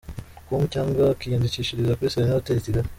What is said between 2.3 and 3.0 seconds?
Hotel i Kigali.